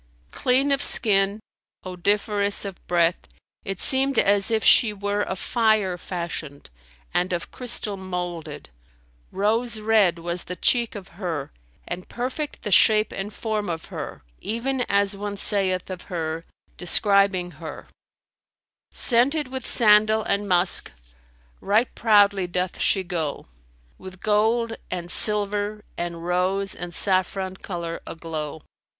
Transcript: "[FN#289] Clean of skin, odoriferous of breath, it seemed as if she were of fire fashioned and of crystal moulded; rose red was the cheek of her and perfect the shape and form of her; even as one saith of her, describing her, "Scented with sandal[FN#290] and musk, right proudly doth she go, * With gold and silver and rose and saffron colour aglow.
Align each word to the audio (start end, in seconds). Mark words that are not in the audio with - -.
"[FN#289] 0.31 0.31
Clean 0.33 0.71
of 0.71 0.81
skin, 0.81 1.39
odoriferous 1.85 2.65
of 2.65 2.87
breath, 2.87 3.19
it 3.63 3.79
seemed 3.79 4.17
as 4.17 4.49
if 4.49 4.63
she 4.63 4.91
were 4.91 5.21
of 5.21 5.37
fire 5.37 5.95
fashioned 5.95 6.71
and 7.13 7.31
of 7.31 7.51
crystal 7.51 7.97
moulded; 7.97 8.71
rose 9.31 9.79
red 9.79 10.17
was 10.17 10.45
the 10.45 10.55
cheek 10.55 10.95
of 10.95 11.09
her 11.09 11.51
and 11.87 12.09
perfect 12.09 12.63
the 12.63 12.71
shape 12.71 13.11
and 13.11 13.31
form 13.31 13.69
of 13.69 13.85
her; 13.93 14.23
even 14.39 14.81
as 14.89 15.15
one 15.15 15.37
saith 15.37 15.87
of 15.91 16.01
her, 16.09 16.45
describing 16.77 17.51
her, 17.61 17.87
"Scented 18.91 19.49
with 19.49 19.65
sandal[FN#290] 19.65 20.25
and 20.27 20.49
musk, 20.49 20.91
right 21.59 21.93
proudly 21.93 22.47
doth 22.47 22.79
she 22.81 23.03
go, 23.03 23.45
* 23.69 23.97
With 23.99 24.19
gold 24.19 24.77
and 24.89 25.11
silver 25.11 25.83
and 25.95 26.25
rose 26.25 26.73
and 26.73 26.91
saffron 26.91 27.57
colour 27.57 28.01
aglow. 28.07 28.63